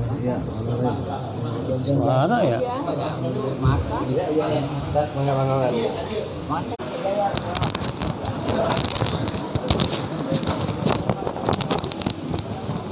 [0.00, 0.36] Iya,
[1.84, 2.58] Suara ya.
[2.60, 2.76] Iya.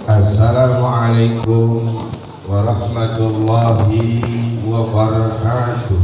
[0.08, 1.96] Assalamualaikum
[2.44, 4.20] warahmatullahi
[4.64, 6.00] wabarakatuh.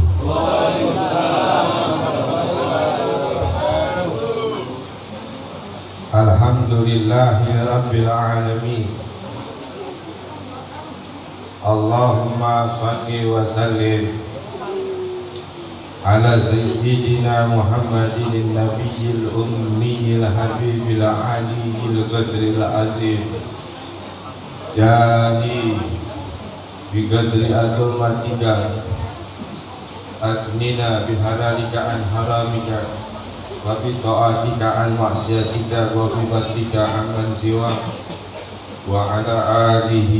[6.15, 9.04] Alhamdulillahi rabbil alamin.
[11.64, 14.30] Allahumma salli wa sallim
[16.00, 23.22] على سيدنا محمد النبي الأمي الحبيب العلي القدر العظيم
[24.76, 25.62] جاهي
[26.94, 28.42] بقدر عظمتك
[30.24, 32.70] أغننا بحلالك عن حرامك
[33.66, 37.82] وبطاعتك عن معصيتك وبفضلك عمن سواك
[38.88, 39.36] وعلى
[39.76, 40.12] آله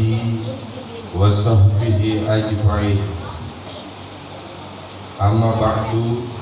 [1.17, 3.21] وصحبه أجمعين
[5.21, 6.33] Amma ba'du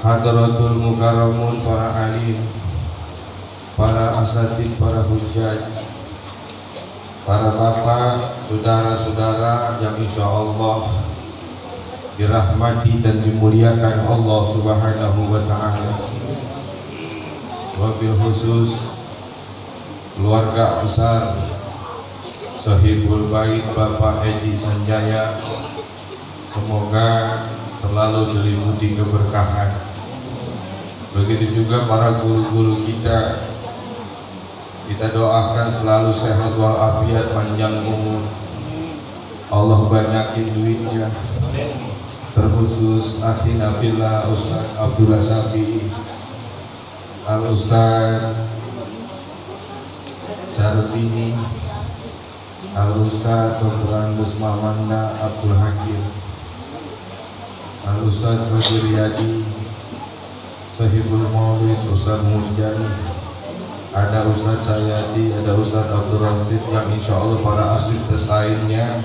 [0.00, 2.48] Hadratul mukarramun para alim
[3.76, 5.60] Para asatid, para hujaj
[7.28, 11.04] Para bapak, saudara-saudara yang insya Allah
[12.16, 15.92] Dirahmati dan dimuliakan Allah subhanahu wa ta'ala
[17.76, 18.72] Wabil khusus
[20.16, 21.53] Keluarga besar
[22.65, 25.37] Sahibul Bait Bapak Edi Sanjaya
[26.49, 27.09] Semoga
[27.77, 29.85] selalu diliputi keberkahan.
[31.13, 33.51] Begitu juga para guru-guru kita.
[34.89, 38.25] Kita doakan selalu sehat walafiat panjang umur.
[39.53, 41.13] Allah banyakin duitnya.
[42.33, 45.91] Terkhusus akhina fillah Ustaz Abdullah Safi
[47.29, 48.47] Al Ustaz
[50.51, 51.35] Syarbini
[52.75, 53.87] Al Ustaz Dr.
[53.95, 56.11] Andes Mamanda Abdul Hakim
[57.87, 59.47] Al Ustaz Badir Yadi
[60.75, 63.15] Sahibul Maulid Ustaz Murjani
[63.95, 67.95] ada Ustaz Sayadi, ada Ustaz Abdul Rahid yang insya Allah para asli
[68.27, 68.99] lainnya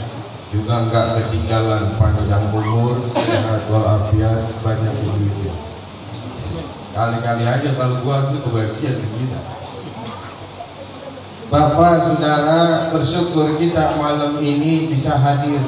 [0.51, 5.55] juga enggak ketinggalan panjang umur, sehat walafiat, banyak duit.
[6.91, 9.60] Kali-kali aja kalau gua itu kebahagiaan kita.
[11.51, 15.59] Bapak, saudara, bersyukur kita malam ini bisa hadir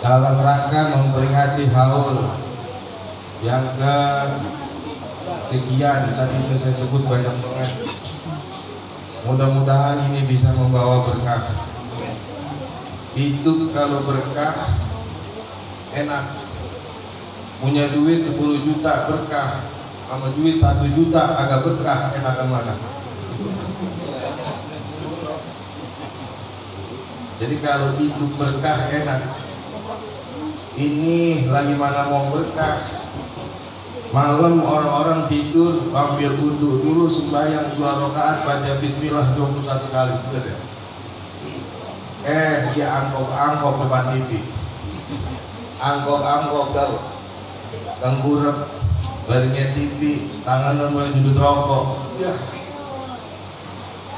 [0.00, 2.24] dalam rangka memperingati haul
[3.44, 3.98] yang ke
[5.52, 6.16] sekian.
[6.16, 7.92] Tadi itu saya sebut banyak banget.
[9.28, 11.52] Mudah-mudahan ini bisa membawa berkah.
[13.20, 14.80] Hidup kalau berkah
[15.92, 16.24] enak.
[17.60, 19.68] Punya duit 10 juta berkah.
[20.08, 22.95] Sama duit 1 juta agak berkah enakan mana
[27.36, 29.20] jadi kalau hidup berkah enak.
[30.76, 33.04] Ini lagi mana mau berkah?
[34.12, 40.56] Malam orang-orang tidur ambil wudhu dulu sembahyang dua rakaat baca bismillah 21 kali betul ya?
[42.24, 44.30] Eh dia angkok-angkok depan TV.
[45.76, 46.94] Angkok-angkok tau
[48.00, 48.56] tengkurap
[49.28, 50.00] baringnya TV
[50.40, 51.84] tangan mulai nyundut rokok.
[52.16, 52.32] Ya.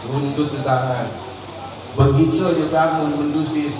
[0.06, 1.27] Sundut di tangan
[1.98, 3.74] begitu aja bangun mendusin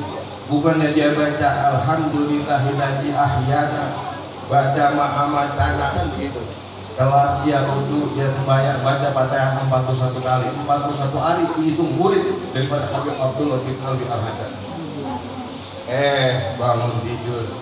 [0.50, 3.84] bukannya dia baca alhamdulillahillazi ahyana
[4.50, 6.42] baca Muhammad tanah kan begitu
[6.82, 13.14] setelah dia wudhu dia sembahyang baca fatihah 41 kali 41 hari dihitung murid daripada Habib
[13.14, 14.52] Abdullah bin Alwi al -Haddad.
[15.86, 17.54] eh bangun tidur.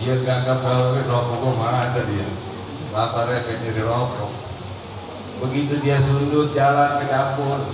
[0.00, 2.26] Dia gagap kalau rokok kok ada dia.
[2.88, 4.32] Bapak repet nyari rokok.
[5.44, 7.68] Begitu dia sundut jalan ke dapur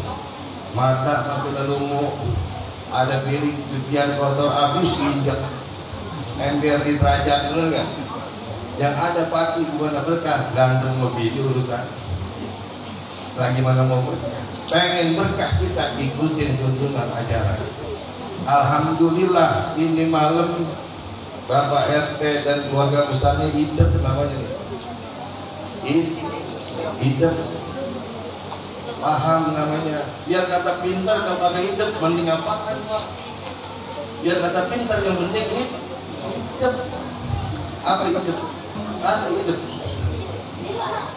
[0.72, 2.14] mata masuk lungu
[2.90, 5.40] ada piring cucian kotor habis diinjak.
[6.40, 7.88] Ember di derajat dulu kan
[8.80, 10.56] yang ada pasti bukan berkah.
[10.56, 11.84] Gantung mobil urusan
[13.36, 14.42] lagi mana mau berkah?
[14.70, 17.60] Pengen berkah kita ikutin tuntunan ajaran.
[18.48, 20.70] Alhamdulillah ini malam
[21.50, 24.54] Bapak RT dan keluarga besarnya hidup namanya nih.
[27.02, 27.34] Hidup
[29.00, 30.04] paham namanya.
[30.28, 33.04] Biar kata pintar kalau kagak hidup mending apaan pak.
[34.20, 35.80] Biar kata pintar yang penting hidup
[36.60, 36.74] hidup
[37.80, 38.36] apa hidup
[39.00, 39.58] ada hidup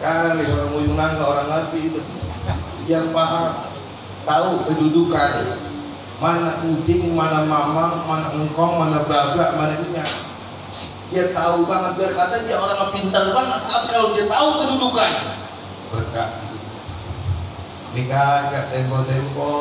[0.00, 2.00] kali orang ujung nangka orang ngerti itu
[2.88, 3.68] yang paham
[4.24, 5.60] tahu kedudukan.
[6.22, 10.08] Mana kucing, mana mamang, mana engkong, mana babak, mana minyak.
[11.12, 12.00] Dia tahu banget.
[12.00, 13.60] Biar kata dia orang pintar banget.
[13.66, 15.10] Tapi kalau dia tahu kedudukan
[15.92, 16.43] berkah
[17.94, 19.54] ini kagak tempo-tempo.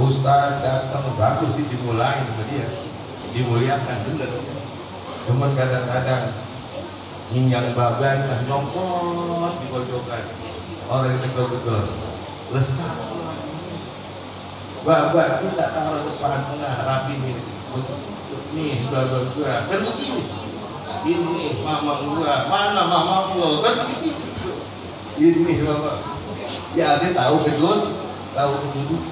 [0.00, 2.64] Ustaz datang bagus sih dimulai sama dia.
[3.36, 4.32] Dimuliakan bener.
[5.28, 6.40] Cuman kadang-kadang
[7.36, 10.24] nyingyang bagan lah nyopot di pojokan
[10.90, 11.86] orang ditegur-tegur
[12.50, 12.96] lesah
[14.82, 17.44] babak kita taruh depan tengah rapi ini.
[17.76, 20.24] Begitu nih babak gua kan begini.
[21.04, 22.48] Ini mama gua.
[22.48, 24.56] Mana mama lo kan begitu.
[25.20, 26.09] Ini bapak
[26.76, 27.80] ya dia tahu kedut
[28.34, 29.02] tahu keduduk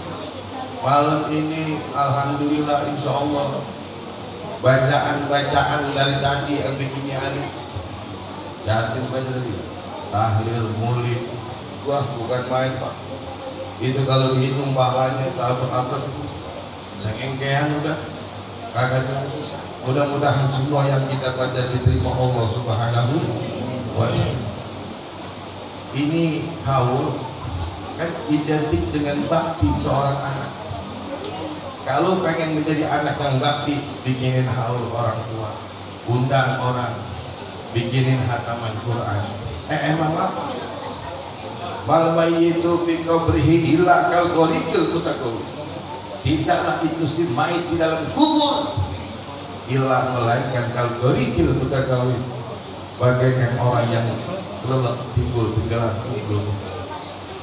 [0.82, 3.66] malam ini alhamdulillah insya Allah
[4.62, 7.44] bacaan-bacaan dari tadi sampai kini hari
[8.66, 9.58] Yasin Badri
[10.12, 11.38] tahlil mulid
[11.88, 12.94] wah bukan main pak.
[13.80, 16.02] Itu kalau dihitung pahalanya sahabat abad
[17.00, 17.98] sengengkean udah.
[18.68, 19.40] Kagak lagi
[19.88, 23.14] mudah-mudahan semua yang kita baca diterima Allah subhanahu
[23.96, 24.44] wa ta'ala.
[25.96, 27.16] Ini haul
[27.98, 30.52] kan identik dengan bakti seorang anak.
[31.82, 35.50] Kalau pengen menjadi anak yang bakti bikinin haul orang tua
[36.06, 36.94] undang orang
[37.74, 39.22] bikinin hataman Quran.
[39.68, 40.44] Eh emang apa?
[41.84, 45.58] Mal mayyitu fi qabrihi illa kal qorikil mutaqawi
[46.20, 48.76] tidaklah itu si mayit di dalam kubur
[49.72, 52.16] illa melainkan kal qorikil mutaqawi
[53.00, 54.08] bagaikan orang yang
[54.68, 56.44] lelap timbul tenggelam timbul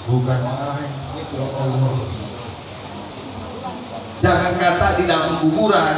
[0.05, 0.91] bukan main.
[1.35, 1.95] Ya Allah.
[4.21, 5.95] Jangan kata di dalam kuburan.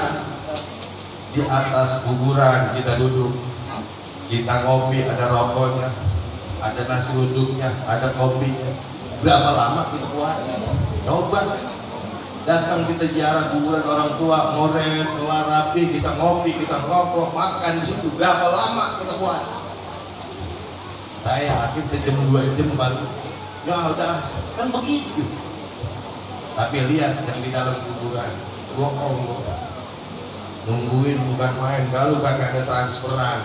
[1.36, 3.36] Di atas kuburan kita duduk.
[4.28, 5.88] Kita ngopi ada rokoknya
[6.60, 8.72] ada nasi uduknya ada kopinya.
[9.24, 10.38] Berapa lama kita kuat
[11.08, 11.42] coba.
[12.48, 17.86] Datang kita ziarah kuburan orang tua ngoret kelar rapi kita ngopi kita ngerokok makan di
[17.88, 18.08] situ.
[18.16, 19.58] Berapa lama kita kuat
[21.28, 23.04] saya yakin sejam dua jam baru
[23.68, 24.16] ya udah.
[24.56, 25.28] Kan begitu.
[26.56, 28.32] Tapi lihat yang di dalam kuburan.
[28.80, 29.44] Bohong
[30.68, 33.42] nungguin bukan main kalau kagak ada transferan.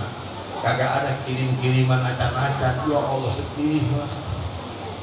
[0.63, 2.87] Kagak ada kirim-kiriman acak-acak.
[2.87, 4.13] Ya Allah sedih mas.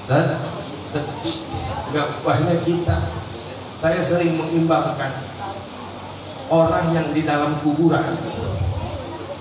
[0.08, 1.38] Sedih
[1.92, 2.98] nggak banyak kita.
[3.80, 5.28] Saya sering mengimbangkan
[6.48, 8.18] orang yang di dalam kuburan.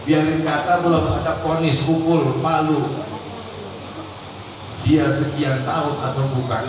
[0.08, 3.07] Biarin kata belum ada ponis pukul palu
[4.88, 6.64] dia sekian tahun atau bukan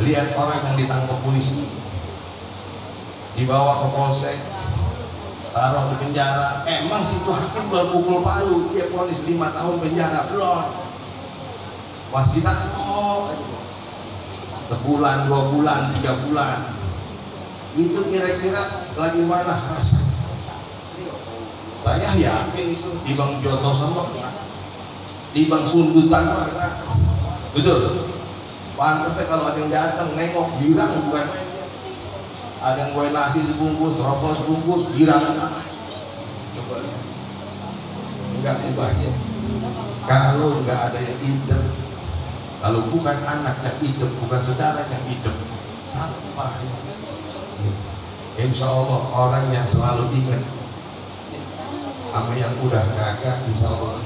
[0.00, 1.68] lihat orang yang ditangkap polisi.
[3.36, 4.36] Dibawa ke polsek
[5.52, 6.64] taruh di penjara.
[6.64, 10.80] Emang situ hakim belum pukul palu dia ponis lima tahun penjara belum
[12.32, 13.32] kita oh
[14.72, 16.80] sebulan dua bulan tiga bulan.
[17.76, 20.00] Itu kira-kira lagi mana rasa
[21.82, 24.08] saya yakin itu di bang Joto sama
[25.32, 26.24] di bang Sundutan.
[27.52, 28.08] Betul.
[28.76, 31.26] Pantasnya kalau ada yang datang nengok girang bukan?
[31.28, 31.48] Main
[32.62, 35.34] ada yang gue nasi sebungkus rokok sebungkus girang.
[36.54, 37.04] Coba lihat.
[38.38, 39.12] Enggak ubahnya.
[40.06, 41.64] Kalau enggak ada yang hidup.
[42.62, 45.34] Kalau bukan anak yang hidup bukan saudara yang hidup
[45.92, 46.72] sampah ya.
[47.60, 47.76] nih
[48.40, 50.42] insya Allah orang yang selalu ingat
[52.12, 54.00] sama yang udah kagak insya Allah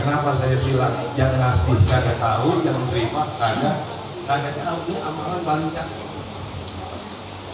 [0.00, 3.76] Kenapa saya bilang yang ngasih kagak tahu, yang menerima kagak
[4.24, 4.78] kagak tahu.
[4.88, 6.02] Ini amalan paling cakep.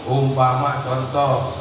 [0.06, 1.58] Umpama contoh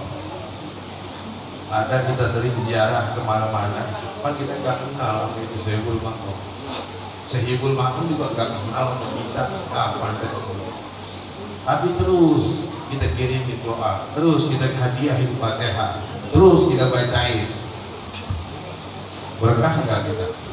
[1.73, 3.83] ada kita sering ziarah ke mana-mana,
[4.21, 6.37] kan kita nggak kenal sama itu Sehibul Makom.
[7.25, 9.43] Sehibul Makom juga nggak kenal sama kita
[9.73, 10.53] kapan ketemu.
[11.65, 12.45] Tapi terus
[12.93, 17.49] kita kirim doa, terus kita hadiahin fatihah, terus kita bacain.
[19.41, 20.44] Berkah nggak kita?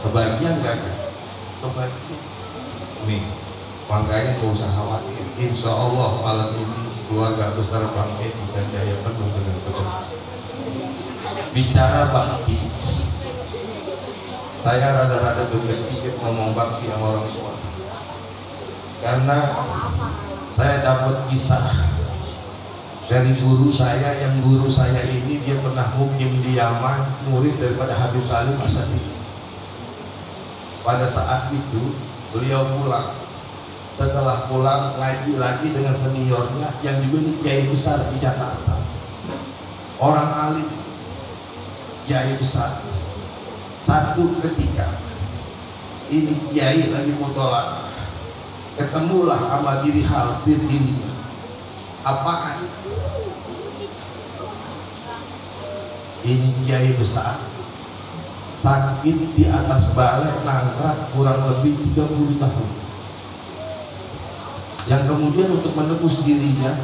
[0.00, 0.78] Kebagian gak
[1.60, 2.22] kebagian
[3.04, 3.24] nih
[3.90, 5.26] makanya gak usah khawatir.
[5.40, 10.30] Insya Allah malam ini keluarga besar Bang Edi Sanjaya penuh dengan keberkahan
[11.50, 12.58] bicara bakti.
[14.60, 17.54] Saya rada-rada juga sedikit ngomong bakti sama orang tua.
[19.00, 19.38] Karena
[20.52, 21.66] saya dapat kisah
[23.08, 28.22] dari guru saya yang guru saya ini dia pernah mukim di Yaman murid daripada Habib
[28.22, 29.09] Salim Asadi
[30.86, 31.96] pada saat itu
[32.32, 33.16] beliau pulang.
[33.96, 38.80] Setelah pulang ngaji lagi dengan seniornya yang juga ini kiai besar di Jakarta.
[40.00, 40.68] Orang alim
[42.08, 42.80] kiai besar.
[43.80, 45.00] Satu ketika
[46.10, 47.86] ini kiai lagi mutola
[48.74, 51.12] ketemulah sama diri hal dirinya
[52.02, 52.66] apaan
[56.24, 57.49] ini kiai besar
[58.60, 62.68] sakit di atas balai nangkrak kurang lebih 30 tahun.
[64.84, 66.76] Yang kemudian untuk menebus dirinya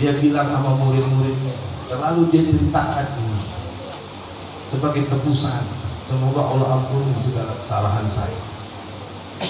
[0.00, 1.52] dia bilang sama murid-muridnya
[1.84, 3.42] selalu dia ceritakan ini
[4.72, 5.68] sebagai tebusan.
[6.00, 8.40] Semoga Allah ampuni segala kesalahan saya.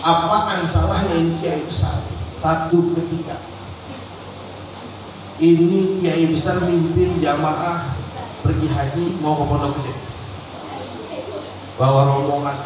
[0.02, 2.02] Apaan salahnya ini kiai besar?
[2.34, 3.38] Satu ketika.
[5.38, 7.94] Ini kiai besar mimpin jamaah
[8.42, 10.07] pergi haji mau ke pondok gede
[11.78, 12.58] bawa rombongan.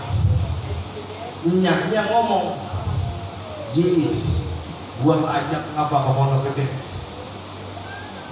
[1.44, 2.46] Nyaknya ngomong
[3.68, 4.24] ji
[5.04, 6.66] gua ajak ngapa ke pondok gede?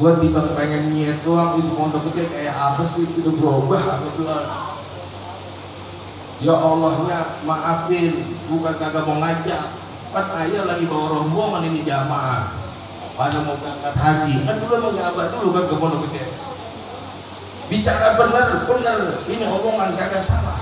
[0.00, 3.82] Gua tiba pengen niat doang itu pondok gede kayak apa sih itu udah berubah
[4.16, 4.44] belum
[6.40, 9.76] ya Allahnya maafin bukan kagak mau ngajak.
[10.10, 12.56] Kan ayah lagi bawa rombongan ini jamaah.
[13.14, 14.49] Pada mau berangkat haji.
[14.49, 16.25] Kan dulu mau nyabat dulu kan ke pondok gede.
[17.68, 20.59] Bicara benar benar ini omongan kagak salah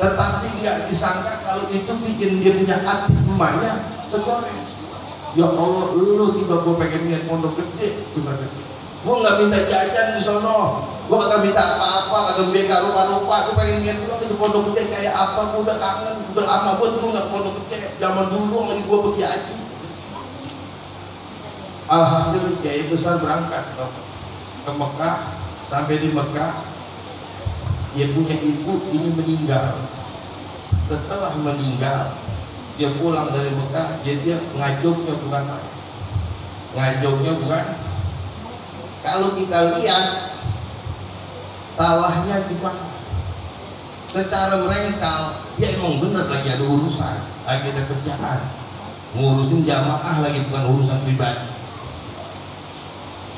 [0.00, 3.72] tetapi nggak disangka kalau itu bikin dia punya hati emaknya
[4.08, 4.88] tergores.
[5.36, 8.60] Ya Allah lu tiba gue pengen lihat pondok gede tiba gede
[9.00, 10.88] gue nggak minta jajan di sono.
[11.10, 14.82] Gue kagak minta apa-apa kagak beka lupa lupa gue pengen lihat juga itu pondok gede
[14.92, 15.40] kayak apa?
[15.52, 17.96] Gue udah kangen udah lama gue nggak pondok gede.
[18.00, 19.58] Zaman dulu lagi gue pergi haji.
[21.90, 23.84] Alhasil kiai besar berangkat ke,
[24.62, 25.16] ke Mekah
[25.66, 26.69] sampai di Mekah
[27.94, 29.86] dia punya ibu ini meninggal.
[30.86, 32.18] Setelah meninggal
[32.78, 35.44] dia pulang dari Mekah jadi dia ngajoknya bukan
[36.72, 37.64] main bukan?
[39.00, 40.06] Kalau kita lihat
[41.74, 42.56] salahnya di
[44.10, 47.16] secara merengkal dia emang benar lagi ada urusan
[47.46, 48.40] lagi ada kerjaan.
[49.10, 51.50] Ngurusin jamaah lagi bukan urusan pribadi.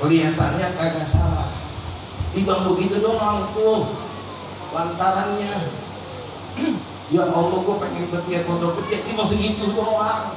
[0.02, 1.48] Kelihatannya kagak salah.
[2.36, 3.96] Timbang begitu doang tuh
[4.72, 5.54] lantarannya
[7.12, 10.32] ya Allah gue pengen berniat pondok gede ini mau segitu doang.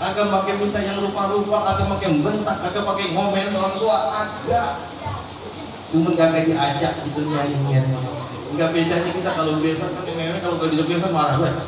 [0.00, 4.70] Kagak pakai minta yang lupa-lupa kagak pakai bentak kagak pakai ngomel orang tua agak
[5.92, 7.86] cuman kagak diajak gitu nyanyi niat
[8.50, 11.66] enggak bedanya kita kalau biasa kan nenek kalau gak biasa marah banget.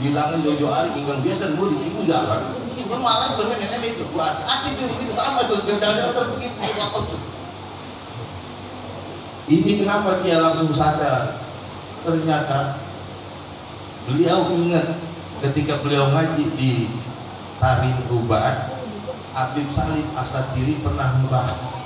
[0.00, 2.42] Bilangin jojo ari tinggal biasa gue ditinggal kan
[2.74, 4.04] itu marah tuh nenek itu.
[4.10, 5.62] Gua hati tuh sama tuh.
[5.62, 7.33] Beda begitu apa tuh
[9.44, 11.44] ini kenapa dia langsung sadar?
[12.04, 12.80] Ternyata
[14.08, 14.96] beliau ingat
[15.44, 16.72] ketika beliau ngaji di
[17.60, 18.72] Taring Rubat
[19.36, 21.76] Habib Salim Asatiri pernah membahas.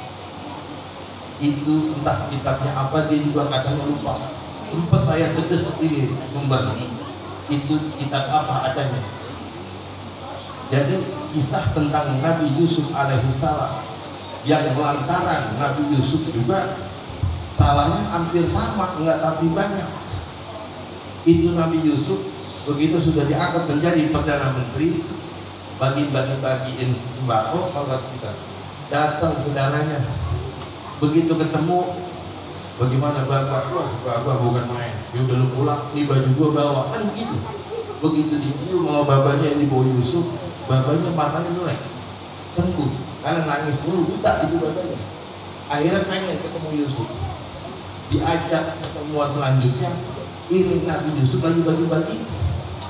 [1.38, 4.34] Itu entah kitabnya apa dia juga katanya lupa.
[4.66, 6.76] Sempat saya pedes ini sumber.
[7.48, 9.02] Itu kitab apa adanya.
[10.68, 11.00] Jadi
[11.32, 13.80] kisah tentang Nabi Yusuf alaihissalam
[14.44, 16.87] yang lantaran Nabi Yusuf juga
[17.58, 19.90] salahnya hampir sama enggak tapi banyak.
[21.26, 22.22] Itu Nabi Yusuf
[22.62, 25.02] begitu sudah diangkat menjadi perdana menteri
[25.82, 28.32] bagi-bagi-bagiin sembako sahabat kita.
[28.88, 30.06] Datang saudaranya.
[31.02, 31.98] Begitu ketemu
[32.78, 33.74] bagaimana bapak?
[33.74, 34.94] Wah bapak bukan main.
[35.10, 36.80] Ya udah pulang ini baju gua bawa.
[36.94, 37.36] Kan begitu.
[37.98, 40.30] Begitu dicium sama babanya yang dibawa Yusuf
[40.70, 41.80] babanya matanya melek
[42.54, 43.10] sembuh.
[43.18, 45.18] Karena nangis dulu buta itu babanya
[45.68, 47.08] akhirnya pengen ketemu Yusuf
[48.08, 49.90] diajak pertemuan selanjutnya
[50.48, 52.16] ini Nabi Yusuf lagi bagi-bagi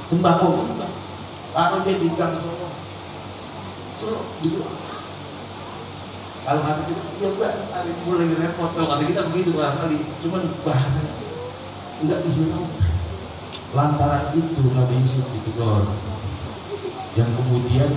[0.07, 0.89] sembako juga
[1.53, 2.71] taruh dia di gang semua.
[3.99, 4.63] So gitu.
[6.49, 8.71] Kalau kata kita ya mbak hari gue repot.
[8.73, 11.13] Kalau kata kita begitu kali cuman bahasanya
[11.99, 12.89] enggak dihiraukan
[13.77, 15.93] lantaran itu Nabi Yusuf ditegur
[17.19, 17.91] yang kemudian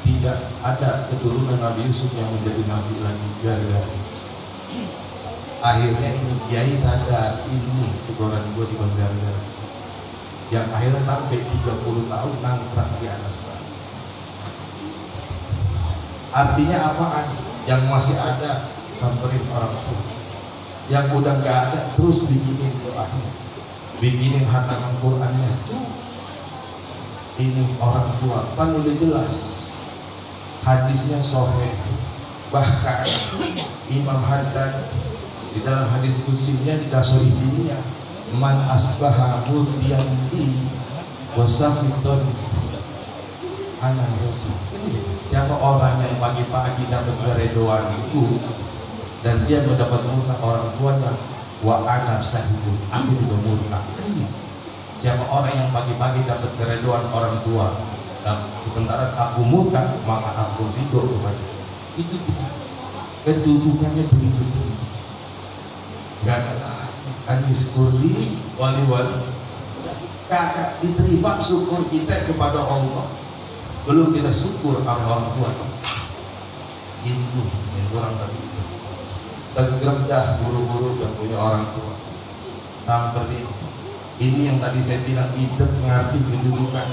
[0.00, 4.19] tidak ada keturunan Nabi Yusuf yang menjadi nabi lagi gara-gara itu
[5.60, 9.40] akhirnya ini kiai sadar ini teguran gue di gara-gara
[10.50, 13.68] yang akhirnya sampai 30 tahun nangkrak di atas batu
[16.32, 17.28] artinya apaan
[17.68, 20.02] yang masih ada samperin orang tua.
[20.90, 23.28] Yang udah nggak ada terus bikinin doanya
[24.00, 26.06] bikinin hataman Qurannya terus.
[27.40, 29.36] Ini orang tua kan udah jelas.
[30.60, 31.72] Hadisnya sohe
[32.52, 33.06] bahkan
[33.88, 34.92] Imam Haddad
[35.50, 37.78] di dalam hadis kutsinya di dasar dunia
[38.38, 40.70] man asbaha murdiyan di
[41.34, 42.30] wasafiton
[43.82, 48.38] ana roti ini siapa orang yang pagi-pagi dapat keredoan itu
[49.20, 51.12] dan dia mendapat murka orang tuanya
[51.60, 52.72] wa ana syahidun.
[52.88, 53.84] Aku juga murka.
[54.00, 54.24] Ini.
[54.96, 57.68] Siapa orang yang pagi-pagi dapat keredoan orang tua
[58.20, 61.40] dan sementara aku murka maka aku ridho kepada
[61.96, 62.16] itu
[63.24, 64.76] kedudukannya begitu tinggi
[66.20, 68.14] nggak ada lagi Haji Kurdi
[68.54, 69.16] wali-wali.
[70.30, 73.10] Kagak diterima syukur kita kepada Allah.
[73.82, 75.50] Belum kita syukur sama orang tua.
[77.02, 77.42] Itu
[77.74, 78.62] yang kurang tadi itu.
[79.50, 81.98] Tergerdah guru-guru yang punya orang tua.
[82.86, 83.54] Seperti ini
[84.20, 86.88] ini yang tadi saya bilang hidup mengerti kedudukan.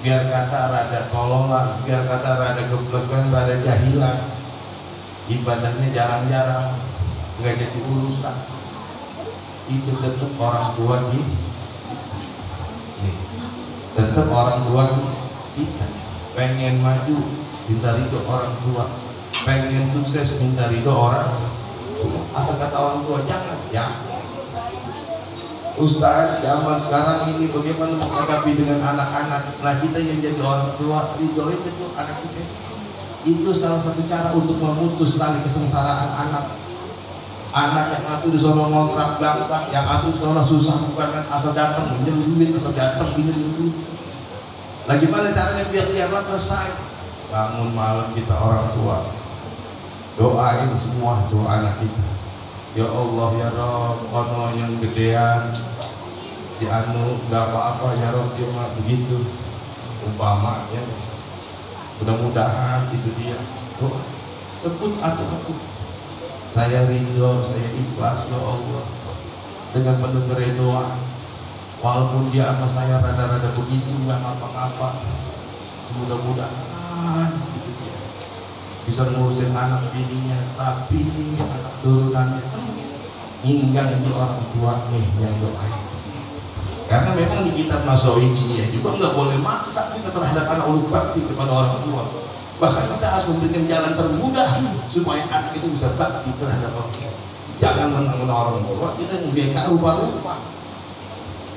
[0.00, 4.32] Biar kata rada tololan biar kata rada geblegan rada jahilan.
[5.28, 6.80] Ibadahnya jarang-jarang.
[7.36, 8.53] Nggak jadi urusan
[9.64, 11.24] itu tetap orang tua nih
[13.00, 13.16] nih
[13.94, 14.84] tetap orang tua
[15.54, 15.86] kita.
[16.34, 17.16] Pengen maju
[17.70, 18.84] minta ridho orang tua.
[19.46, 21.30] Pengen sukses minta ridho orang
[22.02, 22.20] tua.
[22.34, 23.86] Asal kata orang tua jangan ya
[25.74, 29.58] Ustaz, zaman sekarang ini bagaimana menghadapi dengan anak-anak?
[29.58, 32.46] Nah kita yang jadi orang tua, ridhoin itu anak kita.
[33.26, 36.63] Itu salah satu cara untuk memutus tali kesengsaraan anak
[37.54, 41.54] Anak yang aku di sana ngontrak bangsa Yang aku di sana susah bukan kan asal
[41.54, 43.74] datang minjem duit, asal datang minjem duit.
[44.90, 46.68] Lagi mana caranya biar biarlah selesai
[47.30, 49.06] Bangun malam kita orang tua.
[50.18, 52.02] Doain semua tuh anak kita.
[52.74, 55.54] Ya Allah ya Rob, kono yang gedean.
[56.58, 59.30] Si anu nggak apa-apa ya Rob mah begitu.
[60.02, 60.82] Umpamanya
[62.02, 63.38] mudah-mudahan itu dia.
[63.78, 64.02] Doa.
[64.58, 65.52] Sebut atau aku
[66.54, 68.86] saya ridho saya ikhlas ya Allah.
[69.74, 70.22] Dengan penuh
[70.54, 71.02] doa
[71.82, 75.02] walaupun dia sama saya rada-rada begitu nggak ngapa-ngapa.
[75.90, 77.98] Semudah-mudahan gitu dia.
[78.86, 81.02] Bisa ngurusin anak bininya tapi
[81.42, 82.42] anak turunannya
[83.42, 85.82] hingga di orang tuanya yang doain.
[86.86, 90.86] Karena memang di kitab Nasawi ini ya juga nggak boleh maksa kita terhadap anak uluk
[90.86, 92.02] bakti kepada orang tua
[92.62, 94.50] bahkan kita harus memberikan jalan termudah
[94.86, 97.12] supaya anak itu bisa bakti terhadap orang tua
[97.58, 100.34] jangan menang orang tua kita nggak rupa-rupa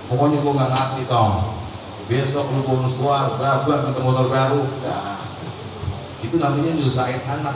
[0.09, 1.57] pokoknya gua nggak ngerti toh
[2.07, 4.63] besok lu bonus keluarga gua kita motor baru.
[4.79, 5.19] Nah,
[6.23, 7.55] itu namanya nyusahin anak.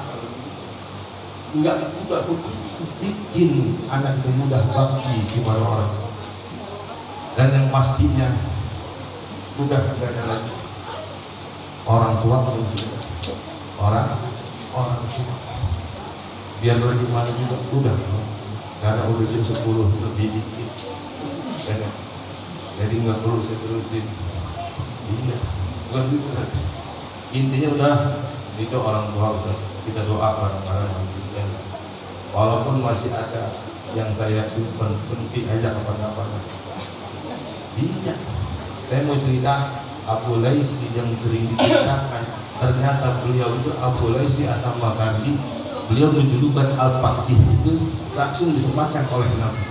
[1.56, 2.84] Enggak juga begitu.
[3.00, 5.92] Bikin anak itu mudah bakti kepada orang.
[7.40, 8.28] Dan yang pastinya
[9.56, 10.54] udah tidak ada lagi.
[11.88, 12.91] Orang tua sudah
[13.82, 14.10] orang
[14.72, 15.36] orang tua
[16.62, 17.98] biar lagi mana juga udah.
[18.82, 19.62] Karena udah jam 10
[20.06, 20.70] lebih dikit.
[22.78, 24.06] Jadi nggak perlu saya terusin.
[25.12, 25.38] Iya
[25.92, 26.48] bukan gitu kan
[27.36, 27.96] intinya udah
[28.56, 31.20] itu orang tua udah kita doa bareng-bareng nanti
[32.32, 33.60] walaupun masih ada
[33.92, 36.32] yang saya simpan penting aja kapan-kapan.
[37.76, 38.16] Iya.
[38.88, 42.24] Saya mau cerita Abu Laisi yang sering diceritakan
[42.62, 45.34] ternyata beliau itu Abu Laisi asal Makandi
[45.90, 49.66] beliau menjulukan Al-Faqih itu langsung disematkan oleh Nabi.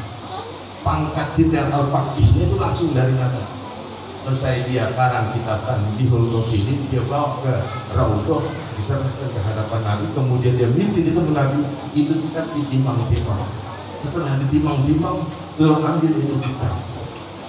[0.83, 3.47] Pangkat detail Al-Faqihnya itu langsung dari Nabi.
[4.27, 7.55] Selesai dia karang kitabkan di Hulul ini dia bawa ke
[7.95, 8.43] Raudhah
[8.75, 10.05] diserahkan ke hadapan Nabi.
[10.11, 11.63] Kemudian dia mimpi ketemu Nabi
[11.95, 13.47] itu kita ditimang-timang.
[14.03, 16.75] Setelah ditimang-timang turun ambil itu kitab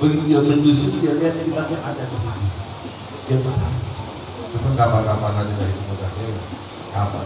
[0.02, 2.46] begitu dia mendusuk dia lihat kitabnya ada di situ.
[3.30, 3.91] Dia paham
[4.52, 6.28] cuma kapan-kapan ada dari mudahnya
[6.92, 7.26] kapan?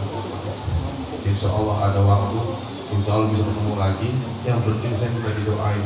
[1.26, 2.40] Insya Allah ada waktu
[2.86, 4.10] Insya Allah bisa ketemu lagi.
[4.46, 5.84] Yang penting saya minta didoain.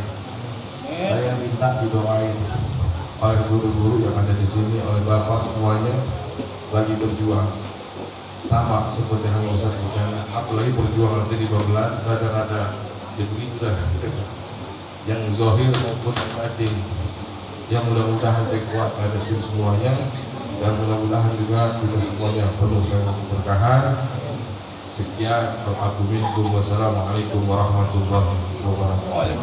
[0.84, 2.36] Saya minta didoain
[3.20, 5.96] oleh guru-guru yang ada di sini oleh bapak semuanya
[6.72, 7.48] lagi berjuang.
[8.52, 12.82] Sama seperti yang Ustaz bicara apalagi berjuang nanti di Bablan rada-rada
[13.14, 13.78] ya begitu dah
[15.06, 16.74] yang zohir maupun yang batin.
[17.70, 19.94] Yang mudah-mudahan saya kuat hadapin semuanya
[20.60, 23.82] dan mudah-mudahan juga kita semuanya penuh dengan keberkahan
[24.92, 29.40] sekian Assalamualaikum wassalamualaikum warahmatullahi wabarakatuh